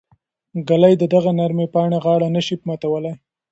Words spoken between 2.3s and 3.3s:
نه شي ماتولی.